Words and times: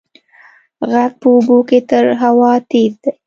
غږ 0.91 1.11
په 1.21 1.27
اوبو 1.33 1.57
کې 1.69 1.79
تر 1.89 2.05
هوا 2.21 2.53
تېز 2.71 2.93
دی. 3.03 3.11